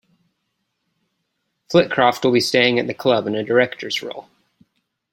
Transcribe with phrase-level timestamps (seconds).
[1.69, 4.27] Flitcroft will be staying at the club in a director's role.